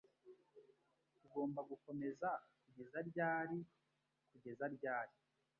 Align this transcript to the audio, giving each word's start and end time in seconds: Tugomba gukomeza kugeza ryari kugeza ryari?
Tugomba 1.19 1.59
gukomeza 1.69 2.29
kugeza 2.63 2.97
ryari 3.09 3.57
kugeza 4.29 4.65
ryari? 4.75 5.13